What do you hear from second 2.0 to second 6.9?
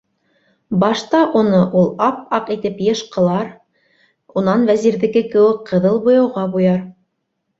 ап-аҡ итеп йышҡылар, унан Вәзирҙеке кеүек ҡыҙыл буяуға буяр.